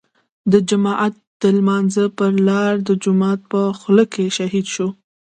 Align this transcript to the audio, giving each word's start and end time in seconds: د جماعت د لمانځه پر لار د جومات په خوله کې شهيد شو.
د 0.51 0.53
جماعت 0.69 1.13
د 1.41 1.43
لمانځه 1.57 2.05
پر 2.17 2.31
لار 2.47 2.73
د 2.87 2.89
جومات 3.03 3.39
په 3.51 3.61
خوله 3.79 4.05
کې 4.13 4.25
شهيد 4.37 4.65
شو. 4.73 4.87